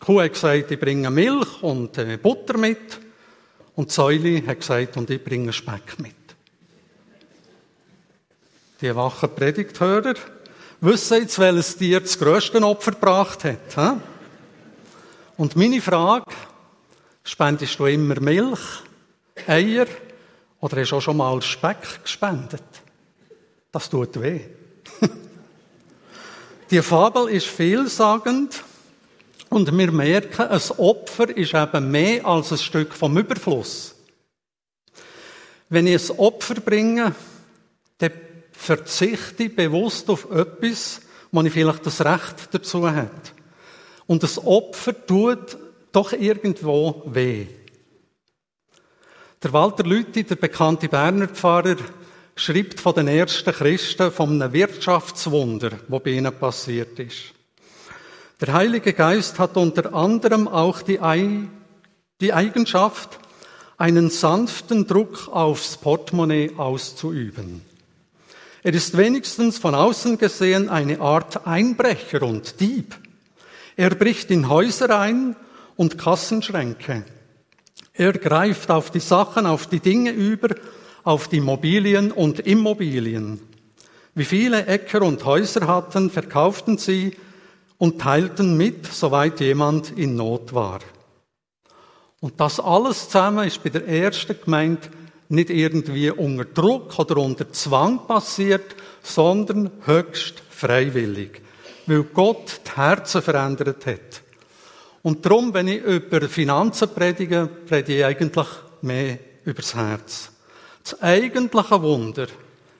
Die 0.00 0.04
Kuh 0.04 0.20
hat 0.20 0.32
gesagt, 0.32 0.70
ich 0.70 0.80
bringe 0.80 1.10
Milch 1.10 1.62
und 1.62 1.98
äh, 1.98 2.16
Butter 2.16 2.56
mit. 2.56 3.00
Und 3.74 3.90
die 3.90 3.94
Säule 3.94 4.46
hat 4.46 4.60
gesagt, 4.60 4.96
und 4.96 5.10
ich 5.10 5.22
bringe 5.22 5.52
Speck 5.52 5.98
mit. 5.98 6.14
Die 8.80 8.94
wachen 8.94 9.34
Predigthörer 9.34 10.14
wissen 10.82 11.22
jetzt, 11.22 11.38
welches 11.38 11.76
Tier 11.76 12.00
das 12.00 12.18
grösste 12.18 12.60
Opfer 12.62 12.90
gebracht 12.90 13.44
hat. 13.44 13.74
He? 13.74 14.00
Und 15.36 15.56
meine 15.56 15.80
Frage, 15.80 16.26
spendest 17.24 17.78
du 17.78 17.86
immer 17.86 18.20
Milch, 18.20 18.60
Eier 19.46 19.86
oder 20.60 20.80
hast 20.80 20.90
du 20.90 20.96
auch 20.96 21.00
schon 21.00 21.16
mal 21.16 21.40
Speck 21.40 22.02
gespendet? 22.02 22.62
Das 23.70 23.88
tut 23.88 24.20
weh. 24.20 24.40
Die 26.70 26.82
Fabel 26.82 27.28
ist 27.28 27.46
vielsagend 27.46 28.62
und 29.48 29.76
wir 29.76 29.92
merken, 29.92 30.42
ein 30.42 30.70
Opfer 30.78 31.34
ist 31.36 31.54
eben 31.54 31.90
mehr 31.90 32.26
als 32.26 32.52
ein 32.52 32.58
Stück 32.58 32.92
vom 32.92 33.16
Überfluss. 33.16 33.94
Wenn 35.68 35.86
ich 35.86 36.10
ein 36.10 36.18
Opfer 36.18 36.56
bringe, 36.56 37.14
dann 37.98 38.12
verzichte 38.62 39.44
ich 39.44 39.56
bewusst 39.56 40.08
auf 40.08 40.30
etwas, 40.30 41.00
wo 41.32 41.42
ich 41.42 41.52
vielleicht 41.52 41.84
das 41.84 42.04
Recht 42.04 42.48
dazu 42.52 42.88
habe. 42.88 43.10
Und 44.06 44.22
das 44.22 44.38
Opfer 44.38 44.94
tut 45.06 45.58
doch 45.90 46.12
irgendwo 46.12 47.02
weh. 47.06 47.46
Der 49.42 49.52
Walter 49.52 49.82
Lüthi, 49.82 50.22
der 50.22 50.36
bekannte 50.36 50.88
Berner 50.88 51.26
Pfarrer, 51.26 51.76
schreibt 52.36 52.78
von 52.78 52.94
den 52.94 53.08
ersten 53.08 53.52
Christen 53.52 54.12
von 54.12 54.40
einem 54.40 54.52
Wirtschaftswunder, 54.52 55.72
wo 55.88 55.98
bei 55.98 56.10
ihnen 56.10 56.32
passiert 56.32 56.98
ist. 57.00 57.34
Der 58.40 58.52
Heilige 58.52 58.92
Geist 58.92 59.40
hat 59.40 59.56
unter 59.56 59.92
anderem 59.92 60.46
auch 60.46 60.82
die, 60.82 61.00
die 62.20 62.32
Eigenschaft, 62.32 63.18
einen 63.76 64.10
sanften 64.10 64.86
Druck 64.86 65.28
aufs 65.28 65.76
Portemonnaie 65.76 66.52
auszuüben. 66.56 67.71
Er 68.64 68.74
ist 68.74 68.96
wenigstens 68.96 69.58
von 69.58 69.74
außen 69.74 70.18
gesehen 70.18 70.68
eine 70.68 71.00
Art 71.00 71.48
Einbrecher 71.48 72.22
und 72.22 72.60
Dieb. 72.60 72.96
Er 73.76 73.90
bricht 73.90 74.30
in 74.30 74.48
Häuser 74.48 74.98
ein 75.00 75.34
und 75.74 75.98
Kassenschränke. 75.98 77.04
Er 77.92 78.12
greift 78.12 78.70
auf 78.70 78.90
die 78.90 79.00
Sachen, 79.00 79.46
auf 79.46 79.66
die 79.66 79.80
Dinge 79.80 80.12
über, 80.12 80.54
auf 81.02 81.26
die 81.26 81.40
Mobilien 81.40 82.12
und 82.12 82.38
Immobilien. 82.38 83.40
Wie 84.14 84.24
viele 84.24 84.66
Äcker 84.66 85.02
und 85.02 85.24
Häuser 85.24 85.66
hatten, 85.66 86.08
verkauften 86.08 86.78
sie 86.78 87.16
und 87.78 88.00
teilten 88.00 88.56
mit, 88.56 88.86
soweit 88.86 89.40
jemand 89.40 89.90
in 89.90 90.14
Not 90.14 90.54
war. 90.54 90.78
Und 92.20 92.38
das 92.38 92.60
alles 92.60 93.08
zusammen 93.08 93.48
ist 93.48 93.60
bei 93.64 93.70
der 93.70 93.88
ersten 93.88 94.36
Gemeinde 94.40 94.88
nicht 95.32 95.50
irgendwie 95.50 96.10
unter 96.10 96.44
Druck 96.44 96.98
oder 96.98 97.16
unter 97.18 97.50
Zwang 97.52 98.06
passiert, 98.06 98.76
sondern 99.02 99.70
höchst 99.84 100.42
freiwillig 100.50 101.42
weil 101.86 102.04
Gott 102.04 102.60
die 102.66 102.76
Herzen 102.76 103.22
verändert 103.22 103.86
hat. 103.86 104.22
Und 105.02 105.24
darum, 105.24 105.52
wenn 105.52 105.68
ich 105.68 105.82
über 105.82 106.20
Finanzen 106.28 106.88
predige, 106.88 107.48
predige 107.66 107.98
ich 107.98 108.04
eigentlich 108.04 108.46
mehr 108.82 109.18
übers 109.44 109.74
Herz. 109.74 110.30
Das 110.82 111.00
eigentliche 111.02 111.82
Wunder 111.82 112.26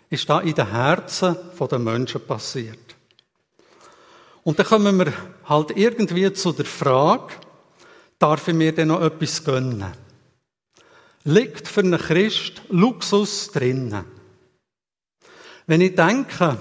ist 0.09 0.29
da 0.29 0.41
in 0.41 0.55
den 0.55 0.71
Herzen 0.71 1.37
der 1.59 1.79
Menschen 1.79 2.21
passiert. 2.21 2.79
Und 4.45 4.59
dann 4.59 4.67
kommen 4.67 4.99
wir 4.99 5.13
halt 5.45 5.77
irgendwie 5.77 6.33
zu 6.33 6.53
der 6.53 6.65
Frage, 6.65 7.35
darf 8.19 8.49
ich 8.49 8.55
mir 8.55 8.73
denn 8.73 8.89
noch 8.89 9.03
etwas 9.03 9.43
gönnen? 9.45 9.85
liegt 11.25 11.69
für 11.69 11.81
einen 11.81 11.99
Christ 11.99 12.63
Luxus 12.69 13.51
drinnen. 13.53 14.05
Wenn 15.67 15.81
ich 15.81 15.95
denke, 15.95 16.59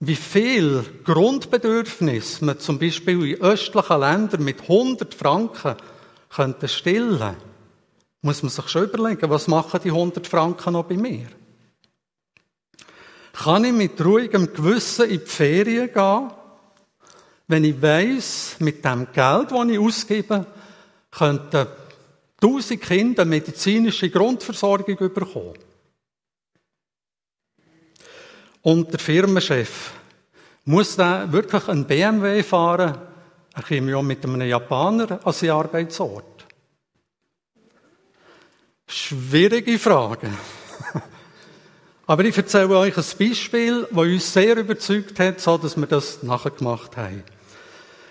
wie 0.00 0.16
viel 0.16 0.84
Grundbedürfnis 1.04 2.40
man 2.40 2.58
zum 2.58 2.78
Beispiel 2.78 3.24
in 3.34 3.40
östlichen 3.40 4.00
Ländern 4.00 4.44
mit 4.44 4.62
100 4.62 5.14
Franken 5.14 5.76
könnte 6.28 6.68
stillen, 6.68 7.36
muss 8.22 8.42
man 8.42 8.50
sich 8.50 8.68
schon 8.68 8.84
überlegen, 8.84 9.30
was 9.30 9.48
machen 9.48 9.80
die 9.84 9.90
100 9.90 10.26
Franken 10.26 10.72
noch 10.72 10.84
bei 10.84 10.96
mir? 10.96 11.28
Kann 13.32 13.64
ich 13.64 13.72
mit 13.72 14.04
ruhigem 14.04 14.52
Gewissen 14.52 15.10
in 15.10 15.20
die 15.20 15.26
Ferien 15.26 15.92
gehen, 15.92 16.30
wenn 17.46 17.64
ich 17.64 17.80
weiß, 17.80 18.56
mit 18.60 18.84
dem 18.84 19.08
Geld, 19.12 19.50
das 19.50 19.68
ich 19.68 19.78
ausgebe, 19.78 20.46
könnte 21.10 21.68
1000 22.44 22.80
Kinder 22.80 23.24
medizinische 23.24 24.10
Grundversorgung 24.10 24.96
bekommen. 24.96 25.54
Und 28.60 28.92
der 28.92 28.98
Firmenchef 29.00 29.92
muss 30.64 30.96
da 30.96 31.30
wirklich 31.30 31.68
einen 31.68 31.86
BMW 31.86 32.42
fahren. 32.42 32.98
Er 33.54 33.62
käme 33.62 33.92
ja 33.92 34.02
mit 34.02 34.24
einem 34.24 34.42
Japaner 34.42 35.20
an 35.24 35.32
seinen 35.32 35.50
Arbeitsort. 35.50 36.46
Schwierige 38.86 39.78
Frage. 39.78 40.28
Aber 42.06 42.24
ich 42.24 42.36
erzähle 42.36 42.76
euch 42.76 42.96
ein 42.96 43.04
Beispiel, 43.18 43.86
das 43.90 43.98
uns 43.98 44.32
sehr 44.32 44.56
überzeugt 44.58 45.18
hat, 45.18 45.40
so 45.40 45.56
dass 45.56 45.76
wir 45.76 45.86
das 45.86 46.22
nachher 46.22 46.50
gemacht 46.50 46.96
haben. 46.96 47.22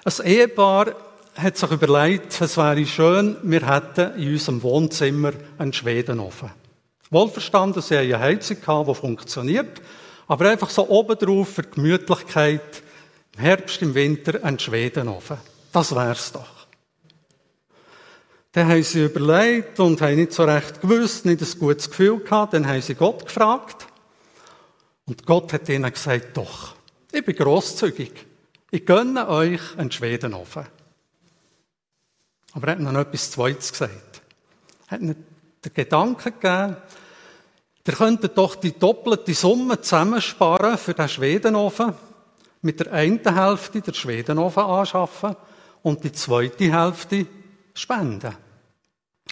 Ein 0.03 0.25
Ehepaar 0.25 0.95
hat 1.35 1.57
sich 1.57 1.71
überlegt, 1.71 2.39
es 2.39 2.57
wäre 2.57 2.85
schön, 2.85 3.37
wir 3.43 3.67
hätten 3.67 4.19
in 4.19 4.33
unserem 4.33 4.63
Wohnzimmer 4.63 5.33
einen 5.57 5.73
Schwedenofen. 5.73 6.51
Wohlverstanden, 7.09 7.81
sie 7.81 7.97
haben 7.97 8.05
eine 8.05 8.19
Heizung 8.19 8.59
gehabt, 8.59 8.89
die 8.89 8.95
funktioniert. 8.95 9.81
Aber 10.27 10.49
einfach 10.49 10.69
so 10.69 10.87
obendrauf 10.89 11.49
für 11.49 11.63
Gemütlichkeit, 11.63 12.83
im 13.35 13.41
Herbst, 13.41 13.81
im 13.81 13.93
Winter 13.93 14.43
ein 14.43 14.57
Schwedenofen. 14.57 15.37
Das 15.71 15.93
wär's 15.95 16.31
doch. 16.31 16.67
Dann 18.51 18.67
haben 18.67 18.83
sie 18.83 19.05
überlegt 19.05 19.79
und 19.79 19.99
haben 20.01 20.15
nicht 20.15 20.33
so 20.33 20.43
recht 20.43 20.81
gewusst, 20.81 21.25
nicht 21.25 21.41
ein 21.41 21.59
gutes 21.59 21.89
Gefühl 21.89 22.19
gehabt. 22.19 22.53
Dann 22.53 22.67
haben 22.67 22.81
sie 22.81 22.93
Gott 22.93 23.25
gefragt. 23.25 23.87
Und 25.05 25.25
Gott 25.25 25.51
hat 25.53 25.67
ihnen 25.69 25.91
gesagt, 25.91 26.37
doch, 26.37 26.75
ich 27.11 27.25
bin 27.25 27.35
grosszügig. 27.35 28.11
Ich 28.69 28.85
gönne 28.85 29.27
euch 29.27 29.61
einen 29.77 29.91
Schwedenofen. 29.91 30.65
Aber 32.53 32.67
er 32.67 32.73
hat 32.73 32.79
noch 32.79 32.93
etwas 32.93 33.31
Zweites 33.31 33.71
gesagt. 33.71 34.21
Er 34.87 34.91
hat 34.91 35.01
ihnen 35.01 35.25
den 35.63 35.73
Gedanken 35.73 36.33
gegeben, 36.39 36.77
Ihr 37.85 37.93
könntet 37.93 38.37
doch 38.37 38.55
die 38.55 38.71
doppelte 38.79 39.33
Summe 39.33 39.81
zusammensparen 39.81 40.77
für 40.77 40.93
den 40.93 41.09
Schwedenofen, 41.09 41.93
mit 42.61 42.79
der 42.79 42.93
einen 42.93 43.19
Hälfte 43.19 43.81
der 43.81 43.93
Schwedenofen 43.93 44.63
anschaffen 44.63 45.35
und 45.81 46.01
die 46.05 46.13
zweite 46.13 46.71
Hälfte 46.71 47.25
spenden. 47.73 48.37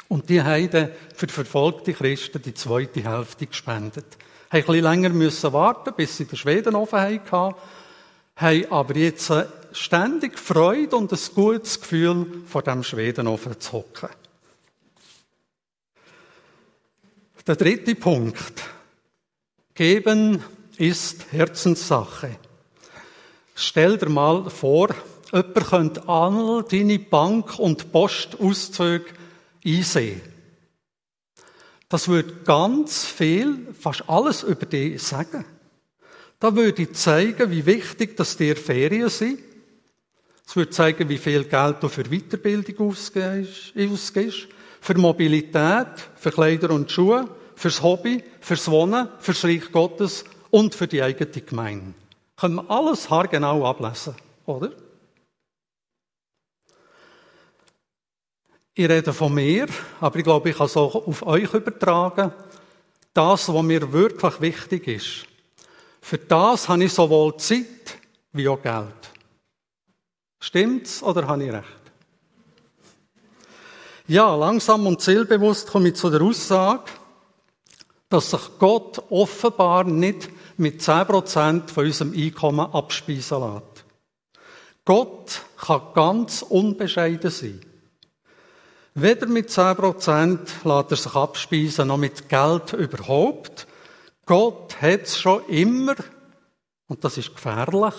Und 0.09 0.27
die 0.27 0.41
haben 0.41 0.69
dann 0.69 0.89
für 1.15 1.29
verfolgte 1.29 1.93
Christen 1.93 2.41
die 2.41 2.53
zweite 2.53 3.09
Hälfte 3.09 3.47
gespendet. 3.47 4.05
Haben 4.49 4.59
ein 4.59 4.65
bisschen 4.65 4.83
länger 4.83 5.53
warten, 5.53 5.93
bis 5.95 6.17
sie 6.17 6.25
den 6.25 6.35
Schwedenofen 6.35 6.99
hatten, 6.99 7.55
haben 8.41 8.71
aber 8.71 8.97
jetzt 8.97 9.31
ständig 9.71 10.37
Freude 10.37 10.95
und 10.95 11.11
ein 11.11 11.19
gutes 11.35 11.79
Gefühl, 11.79 12.43
vor 12.47 12.63
dem 12.63 12.83
Schwedenofen 12.83 13.59
zu 13.59 13.73
hocken. 13.73 14.09
Der 17.47 17.55
dritte 17.55 17.95
Punkt. 17.95 18.63
Geben 19.73 20.43
ist 20.77 21.31
Herzenssache. 21.31 22.37
Stell 23.55 23.97
dir 23.97 24.09
mal 24.09 24.49
vor, 24.49 24.89
jemand 25.31 25.55
könnte 25.55 26.07
all 26.07 26.63
deine 26.63 26.99
Bank- 26.99 27.57
und 27.59 27.91
Postauszüge 27.91 29.05
einsehen. 29.65 30.21
Das 31.89 32.07
würde 32.07 32.33
ganz 32.45 33.05
viel, 33.05 33.73
fast 33.79 34.07
alles 34.07 34.43
über 34.43 34.65
dich 34.65 35.01
sagen. 35.01 35.45
Da 36.41 36.55
würde 36.55 36.91
zeigen, 36.91 37.51
wie 37.51 37.65
wichtig 37.67 38.17
dass 38.17 38.35
dir 38.35 38.55
Ferien 38.55 39.09
sind. 39.09 39.39
Es 40.45 40.55
würde 40.55 40.71
zeigen, 40.71 41.07
wie 41.07 41.19
viel 41.19 41.43
Geld 41.43 41.77
du 41.81 41.87
für 41.87 42.03
Weiterbildung 42.03 42.89
ausgibst 42.89 44.47
für 44.81 44.97
Mobilität, 44.97 46.09
für 46.15 46.31
Kleider 46.31 46.71
und 46.71 46.91
Schuhe, 46.91 47.29
fürs 47.55 47.83
Hobby, 47.83 48.23
fürs 48.39 48.69
Wohnen, 48.71 49.07
fürs 49.19 49.43
Reich 49.43 49.71
Gottes 49.71 50.25
und 50.49 50.73
für 50.73 50.87
die 50.87 51.03
eigene 51.03 51.29
Gemeinde. 51.29 51.93
Können 52.35 52.55
wir 52.55 52.71
alles 52.71 53.07
haargenau 53.07 53.63
ablesen, 53.63 54.15
oder? 54.47 54.71
Ich 58.73 58.89
rede 58.89 59.13
von 59.13 59.31
mir, 59.35 59.67
aber 59.99 60.17
ich 60.17 60.23
glaube, 60.23 60.49
ich 60.49 60.57
kann 60.57 60.65
es 60.65 60.75
auch 60.75 60.95
auf 60.95 61.23
euch 61.23 61.53
übertragen. 61.53 62.33
Das, 63.13 63.47
was 63.47 63.63
mir 63.63 63.93
wirklich 63.93 64.41
wichtig 64.41 64.87
ist. 64.87 65.30
Für 66.01 66.17
das 66.17 66.67
habe 66.67 66.83
ich 66.83 66.93
sowohl 66.93 67.37
Zeit 67.37 67.97
wie 68.33 68.47
auch 68.47 68.61
Geld. 68.61 69.11
Stimmt's 70.39 71.03
oder 71.03 71.27
habe 71.27 71.43
ich 71.43 71.53
recht? 71.53 71.67
Ja, 74.07 74.35
langsam 74.35 74.87
und 74.87 75.01
zielbewusst 75.01 75.69
komme 75.69 75.89
ich 75.89 75.95
zu 75.95 76.09
der 76.09 76.21
Aussage, 76.21 76.91
dass 78.09 78.31
sich 78.31 78.41
Gott 78.59 79.01
offenbar 79.09 79.85
nicht 79.85 80.29
mit 80.57 80.81
10% 80.81 81.69
von 81.69 81.85
unserem 81.85 82.13
Einkommen 82.13 82.59
abspeisen 82.73 83.39
lässt. 83.39 83.85
Gott 84.83 85.41
kann 85.57 85.81
ganz 85.93 86.41
unbescheiden 86.41 87.31
sein. 87.31 87.61
Weder 88.95 89.27
mit 89.27 89.49
10% 89.49 90.39
lässt 90.65 90.91
er 90.91 90.97
sich 90.97 91.15
abspeisen, 91.15 91.87
noch 91.87 91.97
mit 91.97 92.27
Geld 92.27 92.73
überhaupt. 92.73 93.67
Gott 94.25 94.81
hat 94.81 95.01
es 95.01 95.19
schon 95.19 95.45
immer, 95.47 95.95
und 96.87 97.03
das 97.03 97.17
ist 97.17 97.33
gefährlich, 97.33 97.95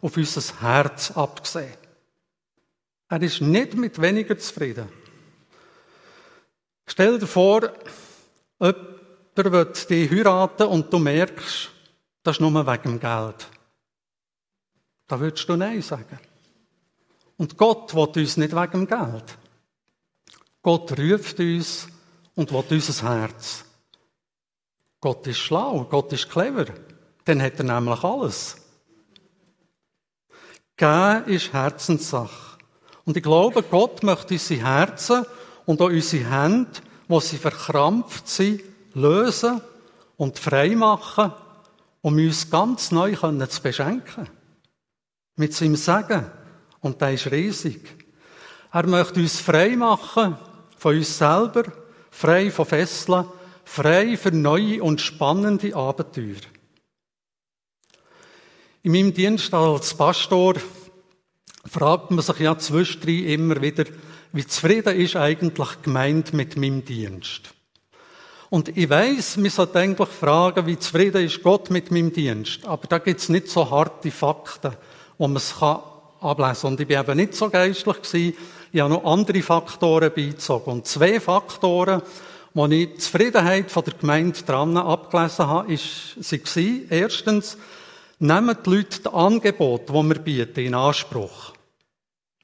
auf 0.00 0.16
unser 0.16 0.60
Herz 0.60 1.10
abgesehen. 1.12 1.76
Er 3.08 3.22
ist 3.22 3.40
nicht 3.40 3.74
mit 3.74 4.00
weniger 4.00 4.38
zufrieden. 4.38 4.88
Stell 6.86 7.18
dir 7.18 7.26
vor, 7.26 7.72
jemand 8.60 8.76
will 9.36 9.72
dich 9.88 10.10
heiraten 10.10 10.66
und 10.66 10.92
du 10.92 10.98
merkst, 10.98 11.70
das 12.22 12.36
ist 12.36 12.40
nur 12.40 12.66
wegen 12.66 12.82
dem 12.82 13.00
Geld. 13.00 13.48
Da 15.06 15.20
würdest 15.20 15.48
du 15.48 15.56
Nein 15.56 15.82
sagen. 15.82 16.18
Und 17.36 17.56
Gott 17.56 17.94
will 17.94 18.22
uns 18.22 18.36
nicht 18.36 18.54
wegen 18.54 18.86
dem 18.86 18.86
Geld. 18.86 19.38
Gott 20.62 20.98
ruft 20.98 21.38
uns 21.40 21.88
und 22.34 22.52
will 22.52 22.64
unser 22.70 23.08
Herz. 23.08 23.64
Gott 25.04 25.26
ist 25.26 25.36
schlau, 25.36 25.86
Gott 25.90 26.10
ist 26.14 26.30
clever. 26.30 26.64
Dann 27.26 27.42
hat 27.42 27.58
er 27.58 27.64
nämlich 27.64 28.02
alles. 28.02 28.56
Gehen 30.78 31.24
ist 31.26 31.52
Herzenssache. 31.52 32.56
Und 33.04 33.14
ich 33.14 33.22
glaube, 33.22 33.62
Gott 33.62 34.02
möchte 34.02 34.32
unsere 34.32 34.64
Herzen 34.64 35.26
und 35.66 35.82
auch 35.82 35.90
unsere 35.90 36.30
Hände, 36.30 36.70
wo 37.06 37.20
sie 37.20 37.36
verkrampft 37.36 38.26
sind, 38.26 38.62
lösen 38.94 39.60
und 40.16 40.38
frei 40.38 40.74
machen, 40.74 41.32
um 42.00 42.14
uns 42.14 42.50
ganz 42.50 42.90
neu 42.90 43.14
zu 43.14 43.62
beschenken. 43.62 44.30
Mit 45.36 45.52
seinem 45.52 45.76
Segen. 45.76 46.30
Und 46.80 46.98
der 47.02 47.12
ist 47.12 47.30
riesig. 47.30 48.06
Er 48.72 48.86
möchte 48.86 49.20
uns 49.20 49.38
frei 49.38 49.76
machen 49.76 50.38
von 50.78 50.96
uns 50.96 51.18
selber, 51.18 51.64
frei 52.10 52.50
von 52.50 52.64
Fesseln, 52.64 53.26
frei 53.64 54.16
für 54.16 54.30
neue 54.30 54.82
und 54.82 55.00
spannende 55.00 55.74
Abenteuer. 55.74 56.40
In 58.82 58.92
meinem 58.92 59.14
Dienst 59.14 59.52
als 59.54 59.94
Pastor 59.94 60.54
fragt 61.64 62.10
man 62.10 62.22
sich 62.22 62.38
ja 62.40 62.58
zwischendrin 62.58 63.26
immer 63.26 63.62
wieder, 63.62 63.84
wie 64.32 64.46
zufrieden 64.46 64.96
ist 64.96 65.16
eigentlich 65.16 65.82
gemeint 65.82 66.32
mit 66.32 66.56
meinem 66.56 66.84
Dienst? 66.84 67.54
Und 68.50 68.76
ich 68.76 68.88
weiß, 68.88 69.38
man 69.38 69.50
sollte 69.50 69.78
eigentlich 69.78 70.08
fragen, 70.08 70.66
wie 70.66 70.78
zufrieden 70.78 71.24
ist 71.24 71.42
Gott 71.42 71.70
mit 71.70 71.90
meinem 71.90 72.12
Dienst? 72.12 72.64
Aber 72.66 72.86
da 72.86 72.98
gibt 72.98 73.20
es 73.20 73.28
nicht 73.28 73.48
so 73.48 73.68
harte 73.70 74.10
Fakten, 74.10 74.76
wo 75.18 75.26
man 75.26 75.38
es 75.38 75.54
ablesen 75.60 76.62
kann. 76.62 76.72
Und 76.72 76.80
ich 76.80 76.86
bin 76.86 77.00
eben 77.00 77.16
nicht 77.16 77.34
so 77.34 77.48
geistlich 77.48 77.96
gewesen, 78.02 78.36
ich 78.72 78.80
habe 78.80 78.92
noch 78.92 79.04
andere 79.04 79.40
Faktoren 79.42 80.12
beizogen. 80.14 80.70
Und 80.70 80.86
zwei 80.86 81.20
Faktoren, 81.20 82.02
wo 82.54 82.66
ich 82.66 82.88
die 82.92 82.96
Zufriedenheit 82.98 83.74
der 83.74 83.92
Gemeinde 83.94 84.40
dran 84.42 84.76
abgelesen 84.76 85.46
habe, 85.46 85.72
ist, 85.72 86.16
sie 86.22 86.86
erstens, 86.88 87.58
nehmen 88.20 88.56
die 88.64 88.70
Leute 88.70 89.00
das 89.02 89.12
Angebot, 89.12 89.88
das 89.88 89.94
wir 89.94 90.18
bieten, 90.20 90.60
in 90.60 90.74
Anspruch. 90.74 91.52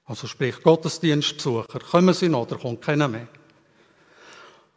Also 0.05 0.27
sprich 0.27 0.61
Gottesdienstbesucher. 0.63 1.79
Kommen 1.79 2.13
sie 2.13 2.29
noch, 2.29 2.43
oder 2.43 2.59
kommt 2.59 2.83
keiner 2.83 3.07
mehr. 3.07 3.29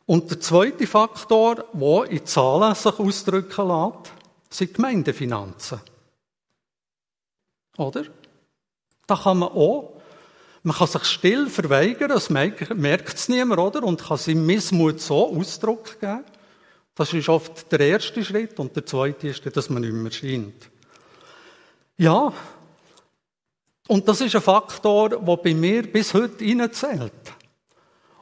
Und 0.05 0.29
der 0.29 0.39
zweite 0.39 0.86
Faktor, 0.86 1.65
der 1.73 2.12
in 2.12 2.25
Zahlen 2.25 2.75
sich 2.75 2.99
ausdrücken 2.99 3.67
lässt, 3.67 4.13
sind 4.49 4.75
Gemeindefinanzen. 4.75 5.81
Oder? 7.77 8.03
Da 9.07 9.15
kann 9.15 9.39
man 9.39 9.49
auch 9.49 10.02
man 10.63 10.76
kann 10.78 10.88
sich 10.88 11.04
still 11.04 11.49
verweigern, 11.49 12.10
das 12.10 12.30
merkt 12.30 13.13
es 13.15 13.28
niemand, 13.28 13.60
oder? 13.60 13.84
Und 13.84 14.02
kann 14.02 14.17
seinem 14.17 14.45
Missmut 14.45 15.02
so 15.02 15.38
Ausdruck 15.38 15.99
geben. 15.99 16.23
Das 16.95 17.13
ist 17.13 17.28
oft 17.28 17.69
der 17.71 17.82
erste 17.82 18.23
Schritt. 18.23 18.58
Und 18.60 18.76
der 18.76 18.86
zweite 18.86 19.28
ist, 19.28 19.43
dass 19.56 19.69
man 19.69 19.82
nicht 19.82 19.93
mehr 19.93 20.12
scheint. 20.12 20.69
Ja. 21.97 22.32
Und 23.88 24.08
das 24.08 24.21
ist 24.21 24.36
ein 24.36 24.41
Faktor, 24.41 25.10
der 25.10 25.38
bei 25.38 25.54
mir 25.54 25.84
bis 25.84 26.13
heute 26.13 26.45
reinzählt. 26.45 27.12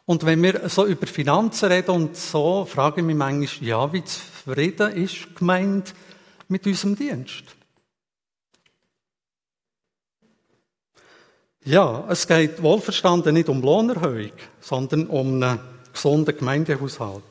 Und 0.05 0.25
wenn 0.25 0.41
wir 0.41 0.67
so 0.67 0.87
über 0.87 1.05
Finanzen 1.05 1.71
reden 1.71 1.91
und 1.91 2.17
so, 2.17 2.65
frage 2.65 3.01
ich 3.01 3.05
mich 3.05 3.15
manchmal, 3.15 3.69
ja, 3.69 3.93
wie 3.93 4.03
zufrieden 4.03 4.93
ist 4.93 5.35
gemeint 5.35 5.93
mit 6.47 6.65
unserem 6.65 6.95
Dienst? 6.95 7.43
Ja, 11.63 12.05
es 12.09 12.27
geht 12.27 12.63
wohlverstanden 12.63 13.35
nicht 13.35 13.47
um 13.47 13.61
Lohnerhöhung, 13.61 14.31
sondern 14.59 15.05
um 15.05 15.43
einen 15.43 15.59
gesunden 15.93 16.35
Gemeindehaushalt. 16.35 17.23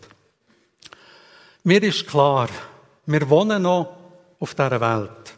Mir 1.65 1.83
ist 1.83 2.07
klar, 2.07 2.49
wir 3.07 3.29
wohnen 3.29 3.63
noch 3.63 3.97
auf 4.39 4.55
dieser 4.55 4.81
Welt. 4.81 5.35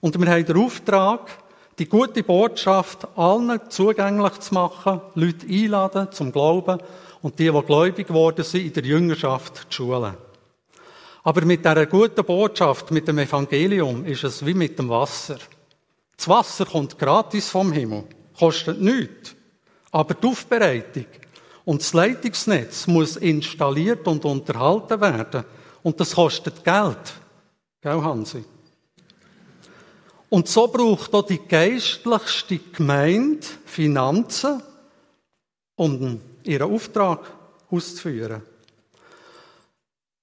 Und 0.00 0.20
wir 0.20 0.28
haben 0.28 0.44
den 0.44 0.56
Auftrag, 0.56 1.30
die 1.78 1.88
gute 1.88 2.24
Botschaft 2.24 3.06
allen 3.16 3.60
zugänglich 3.68 4.40
zu 4.40 4.54
machen, 4.54 5.00
Leute 5.14 5.46
einladen 5.46 6.08
zum 6.10 6.32
Glauben 6.32 6.80
und 7.22 7.38
die, 7.38 7.50
die 7.50 7.62
gläubig 7.62 8.08
geworden 8.08 8.44
sind, 8.44 8.66
in 8.66 8.72
der 8.72 8.84
Jüngerschaft 8.84 9.56
zu 9.56 9.84
schulen. 9.84 10.16
Aber 11.22 11.44
mit 11.44 11.64
dieser 11.64 11.86
guten 11.86 12.24
Botschaft, 12.24 12.90
mit 12.90 13.06
dem 13.06 13.18
Evangelium, 13.18 14.04
ist 14.04 14.24
es 14.24 14.44
wie 14.44 14.54
mit 14.54 14.78
dem 14.78 14.88
Wasser. 14.88 15.38
Das 16.16 16.28
Wasser 16.28 16.66
kommt 16.66 16.98
gratis 16.98 17.48
vom 17.48 17.72
Himmel, 17.72 18.04
kostet 18.38 18.80
nichts. 18.80 19.34
Aber 19.90 20.14
die 20.14 20.26
Aufbereitung 20.26 21.06
und 21.64 21.80
das 21.80 21.92
Leitungsnetz 21.92 22.86
muss 22.86 23.16
installiert 23.16 24.06
und 24.06 24.24
unterhalten 24.24 25.00
werden. 25.00 25.44
Und 25.82 25.98
das 25.98 26.14
kostet 26.14 26.62
Geld. 26.64 27.14
Gell, 27.80 28.02
Hansi? 28.02 28.44
Und 30.28 30.48
so 30.48 30.66
braucht 30.66 31.14
auch 31.14 31.26
die 31.26 31.38
geistlichste 31.38 32.58
Gemeinde 32.58 33.46
Finanzen, 33.64 34.62
um 35.76 36.20
ihren 36.42 36.72
Auftrag 36.72 37.20
auszuführen. 37.70 38.42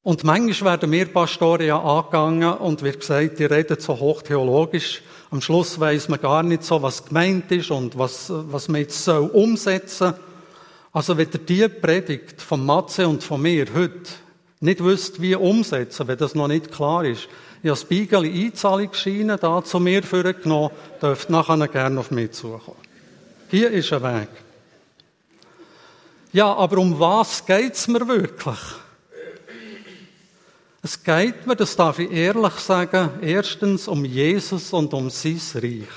Und 0.03 0.25
manchmal 0.25 0.73
werden 0.73 0.91
wir 0.91 1.05
Pastoren 1.05 1.65
ja 1.65 1.81
angegangen 1.81 2.53
und 2.55 2.81
wird 2.81 2.99
gesagt, 2.99 3.39
die 3.39 3.45
reden 3.45 3.79
so 3.79 3.97
hochtheologisch. 3.97 5.01
Am 5.31 5.39
Schluss 5.39 5.79
weiß 5.79 6.09
man 6.09 6.19
gar 6.19 6.43
nicht 6.43 6.65
so, 6.65 6.81
was 6.81 7.05
gemeint 7.05 7.49
ist 7.53 7.71
und 7.71 7.97
was, 7.97 8.25
was 8.29 8.67
man 8.67 8.81
jetzt 8.81 9.01
soll 9.01 9.29
umsetzen. 9.29 10.13
Also 10.91 11.17
wenn 11.17 11.29
ihr 11.31 11.39
die 11.39 11.67
Predigt 11.69 12.41
von 12.41 12.65
Matze 12.65 13.07
und 13.07 13.23
von 13.23 13.41
mir 13.41 13.65
heute 13.73 14.09
nicht 14.59 14.83
wisst, 14.83 15.21
wie 15.21 15.35
umsetzen, 15.35 16.05
wenn 16.07 16.17
das 16.17 16.35
noch 16.35 16.49
nicht 16.49 16.69
klar 16.69 17.05
ist, 17.05 17.29
ich 17.63 17.69
habe 17.69 17.79
das 17.79 17.85
Beigel 17.85 18.25
Einzahlungsscheine 18.25 19.37
da 19.37 19.63
zu 19.63 19.79
mir 19.79 20.03
vorgenommen, 20.03 20.71
dürft 21.01 21.29
nachher 21.29 21.65
gerne 21.69 22.01
auf 22.01 22.11
mich 22.11 22.33
zukommen. 22.33 22.77
Hier 23.49 23.71
ist 23.71 23.93
ein 23.93 24.03
Weg. 24.03 24.29
Ja, 26.33 26.53
aber 26.53 26.77
um 26.79 26.99
was 26.99 27.45
geht's 27.45 27.87
mir 27.87 28.05
wirklich? 28.05 28.82
Es 30.85 31.01
geht 31.01 31.47
mir, 31.47 31.55
das 31.55 31.77
darf 31.77 31.97
ich 31.99 32.11
ehrlich 32.11 32.55
sagen, 32.55 33.11
erstens 33.21 33.87
um 33.87 34.03
Jesus 34.03 34.73
und 34.73 34.93
um 34.93 35.09
sein 35.09 35.39
Reich. 35.55 35.87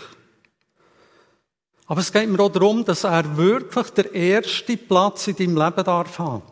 Aber 1.87 2.01
es 2.01 2.13
geht 2.13 2.29
mir 2.29 2.39
auch 2.39 2.53
darum, 2.53 2.85
dass 2.85 3.03
er 3.03 3.37
wirklich 3.37 3.91
der 3.91 4.15
erste 4.15 4.77
Platz 4.77 5.27
in 5.27 5.35
deinem 5.35 5.57
Leben 5.57 5.85
darf 5.85 6.21
haben. 6.21 6.43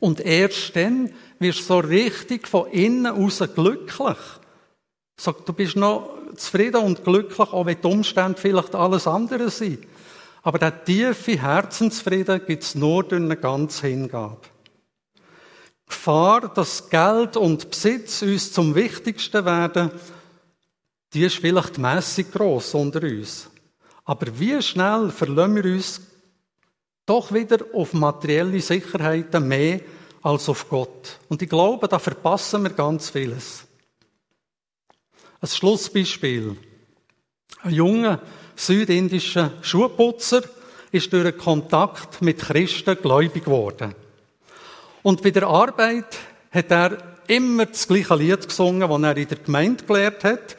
Und 0.00 0.18
erst 0.18 0.74
dann 0.74 1.12
wirst 1.38 1.60
du 1.60 1.64
so 1.64 1.78
richtig 1.78 2.48
von 2.48 2.72
innen 2.72 3.06
aus 3.06 3.38
glücklich. 3.54 4.18
Sag, 5.16 5.46
du 5.46 5.52
bist 5.52 5.76
noch 5.76 6.10
zufrieden 6.34 6.82
und 6.82 7.04
glücklich, 7.04 7.38
auch 7.38 7.66
wenn 7.66 7.80
die 7.80 7.86
Umstände 7.86 8.40
vielleicht 8.40 8.74
alles 8.74 9.06
andere 9.06 9.48
sind. 9.50 9.86
Aber 10.42 10.58
der 10.58 10.84
tiefe 10.84 11.40
Herzensfrieden 11.40 12.44
gibt 12.44 12.64
es 12.64 12.74
nur 12.74 13.04
durch 13.04 13.22
eine 13.22 13.36
ganze 13.36 13.86
Hingabe. 13.86 14.38
Gefahr, 15.88 16.52
dass 16.54 16.88
Geld 16.90 17.36
und 17.36 17.70
Besitz 17.70 18.22
uns 18.22 18.52
zum 18.52 18.74
Wichtigsten 18.74 19.44
werden, 19.44 19.90
die 21.12 21.24
ist 21.24 21.36
vielleicht 21.36 21.78
mässig 21.78 22.30
gross 22.32 22.74
unter 22.74 23.02
uns. 23.02 23.48
Aber 24.04 24.26
wie 24.38 24.60
schnell 24.62 25.10
verlassen 25.10 25.54
wir 25.56 25.64
uns 25.64 26.00
doch 27.06 27.32
wieder 27.32 27.58
auf 27.72 27.94
materielle 27.94 28.60
Sicherheiten 28.60 29.48
mehr 29.48 29.80
als 30.22 30.48
auf 30.48 30.68
Gott. 30.68 31.18
Und 31.28 31.40
ich 31.40 31.48
glaube, 31.48 31.88
da 31.88 31.98
verpassen 31.98 32.62
wir 32.64 32.70
ganz 32.70 33.10
vieles. 33.10 33.64
Ein 35.40 35.48
Schlussbeispiel. 35.48 36.56
Ein 37.62 37.74
junger 37.74 38.20
südindischer 38.56 39.52
Schuhputzer 39.62 40.42
ist 40.92 41.12
durch 41.12 41.26
einen 41.26 41.38
Kontakt 41.38 42.20
mit 42.22 42.40
Christen 42.40 42.96
gläubig 43.00 43.44
geworden. 43.44 43.94
Und 45.02 45.22
bei 45.22 45.30
der 45.30 45.46
Arbeit 45.46 46.18
hat 46.50 46.70
er 46.70 46.98
immer 47.26 47.66
das 47.66 47.86
gleiche 47.86 48.14
Lied 48.16 48.48
gesungen, 48.48 48.88
das 48.88 49.02
er 49.02 49.16
in 49.16 49.28
der 49.28 49.38
Gemeinde 49.38 49.84
gelehrt 49.84 50.24
hat. 50.24 50.56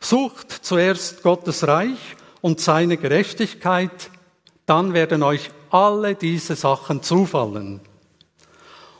Sucht 0.00 0.50
zuerst 0.62 1.22
Gottes 1.22 1.66
Reich 1.66 2.16
und 2.40 2.60
seine 2.60 2.96
Gerechtigkeit, 2.96 4.10
dann 4.66 4.94
werden 4.94 5.22
euch 5.22 5.50
alle 5.70 6.14
diese 6.14 6.56
Sachen 6.56 7.02
zufallen. 7.02 7.80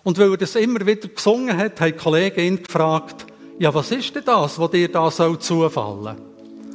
Und 0.04 0.18
weil 0.18 0.32
er 0.32 0.36
das 0.36 0.56
immer 0.56 0.84
wieder 0.84 1.08
gesungen 1.08 1.56
hat, 1.56 1.80
hat 1.80 1.88
die 1.88 1.92
Kollegin 1.92 2.62
gefragt, 2.62 3.26
ja, 3.58 3.72
was 3.72 3.92
ist 3.92 4.14
denn 4.14 4.24
das, 4.24 4.58
was 4.58 4.70
dir 4.70 4.90
da 4.90 5.10
soll 5.10 5.38
zufallen? 5.38 6.16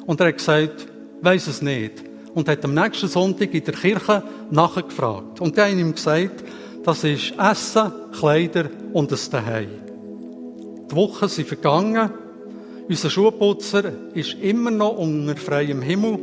Und 0.06 0.22
er 0.22 0.28
hat 0.28 0.38
gesagt, 0.38 0.88
weiß 1.22 1.48
es 1.48 1.62
nicht. 1.62 2.04
Und 2.34 2.48
hat 2.48 2.64
am 2.64 2.74
nächsten 2.74 3.08
Sonntag 3.08 3.54
in 3.54 3.64
der 3.64 3.74
Kirche 3.74 4.24
nachgefragt. 4.52 5.42
Und 5.42 5.58
die 5.58 5.62
haben 5.62 5.80
ihm 5.80 5.94
gesagt, 5.94 6.44
das 6.88 7.04
ist 7.04 7.34
Essen, 7.38 7.92
Kleider 8.18 8.70
und 8.94 9.12
ein 9.12 9.20
Daheim. 9.30 9.70
Die 10.90 10.96
Wochen 10.96 11.28
sind 11.28 11.46
vergangen. 11.46 12.10
Unser 12.88 13.10
Schuhputzer 13.10 13.92
ist 14.14 14.36
immer 14.36 14.72
noch 14.72 14.98
unter 14.98 15.36
freiem 15.36 15.82
Himmel 15.82 16.18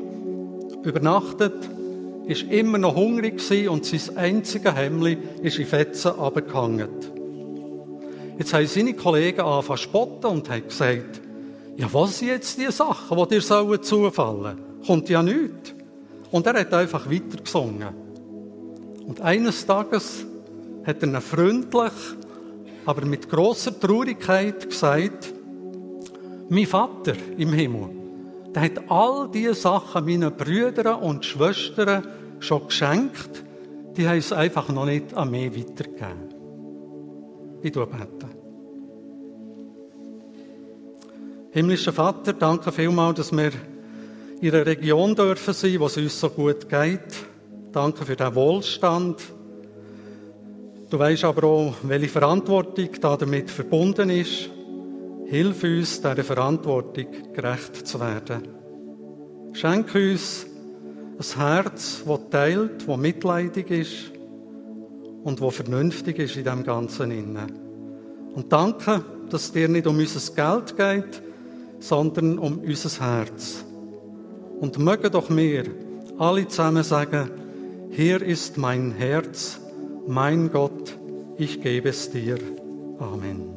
übernachtet, 0.82 1.68
ist 2.26 2.44
immer 2.44 2.78
noch 2.78 2.96
hungrig 2.96 3.42
und 3.68 3.84
sein 3.84 4.16
einziger 4.16 4.74
Hemmli 4.74 5.18
ist 5.42 5.58
in 5.58 5.66
Fetzen 5.66 6.12
abgehangen. 6.12 6.88
Jetzt 8.38 8.54
haben 8.54 8.66
seine 8.66 8.94
Kollegen 8.94 9.42
angefangen 9.42 9.76
zu 9.76 9.82
spotten 9.82 10.26
und 10.28 10.48
haben 10.48 10.66
gesagt, 10.66 11.20
ja, 11.76 11.92
was 11.92 12.20
sind 12.20 12.28
jetzt 12.28 12.56
die 12.56 12.72
Sachen, 12.72 13.18
die 13.18 13.34
dir 13.34 13.42
zufallen 13.42 14.12
sollen? 14.14 14.58
Kommt 14.86 15.10
ja 15.10 15.22
nichts. 15.22 15.74
Und 16.30 16.46
er 16.46 16.58
hat 16.58 16.72
einfach 16.72 17.04
weiter 17.10 17.42
gesungen. 17.44 17.88
Und 19.06 19.20
eines 19.20 19.66
Tages 19.66 20.24
hat 20.86 21.02
er 21.02 21.20
freundlich, 21.20 21.92
aber 22.86 23.04
mit 23.06 23.28
großer 23.28 23.78
Traurigkeit 23.78 24.68
gesagt, 24.68 25.32
mein 26.48 26.66
Vater 26.66 27.14
im 27.38 27.52
Himmel, 27.52 27.90
der 28.54 28.62
hat 28.62 28.90
all 28.90 29.28
diese 29.30 29.54
Sachen 29.54 30.04
meinen 30.04 30.36
Brüdern 30.36 31.00
und 31.00 31.24
Schwestern 31.24 32.06
schon 32.40 32.66
geschenkt, 32.66 33.44
die 33.96 34.06
haben 34.06 34.18
es 34.18 34.32
einfach 34.32 34.68
noch 34.68 34.84
nicht 34.84 35.14
an 35.14 35.30
mich 35.30 35.56
weitergegeben. 35.56 36.34
Ich 37.62 37.72
bete. 37.72 38.44
Himmlischer 41.52 41.92
Vater, 41.92 42.32
danke 42.32 42.72
vielmals, 42.72 43.16
dass 43.16 43.32
wir 43.32 43.52
in 44.40 44.52
einer 44.52 44.66
Region 44.66 45.14
dürfen 45.14 45.54
sein, 45.54 45.78
wo 45.78 45.86
es 45.86 45.96
uns 45.96 46.18
so 46.18 46.28
gut 46.28 46.68
geht. 46.68 47.14
Danke 47.72 48.04
für 48.04 48.16
den 48.16 48.34
Wohlstand. 48.34 49.16
Du 50.94 51.00
weißt 51.00 51.24
aber 51.24 51.48
auch, 51.48 51.74
welche 51.82 52.08
Verantwortung 52.08 52.88
damit 53.00 53.50
verbunden 53.50 54.10
ist. 54.10 54.48
Hilf 55.26 55.64
uns, 55.64 56.00
dieser 56.00 56.22
Verantwortung 56.22 57.06
gerecht 57.32 57.84
zu 57.84 57.98
werden. 57.98 58.42
Schenk 59.54 59.92
uns 59.92 60.46
ein 61.18 61.36
Herz, 61.36 62.04
das 62.06 62.20
teilt, 62.30 62.86
das 62.86 62.96
mitleidig 62.96 63.70
ist 63.72 64.12
und 65.24 65.42
das 65.42 65.56
vernünftig 65.56 66.20
ist 66.20 66.36
in 66.36 66.44
dem 66.44 66.62
Ganzen. 66.62 67.38
Und 68.32 68.52
danke, 68.52 69.04
dass 69.30 69.46
es 69.46 69.52
dir 69.52 69.68
nicht 69.68 69.88
um 69.88 69.98
unser 69.98 70.32
Geld 70.32 70.76
geht, 70.76 71.22
sondern 71.80 72.38
um 72.38 72.60
unser 72.60 73.04
Herz. 73.04 73.64
Und 74.60 74.78
mögen 74.78 75.10
doch 75.10 75.28
wir 75.28 75.64
alle 76.18 76.46
zusammen 76.46 76.84
sagen, 76.84 77.32
hier 77.90 78.22
ist 78.22 78.58
mein 78.58 78.92
Herz, 78.92 79.58
mein 80.06 80.50
Gott, 80.50 80.98
ich 81.36 81.60
gebe 81.60 81.88
es 81.88 82.10
dir. 82.10 82.38
Amen. 82.98 83.53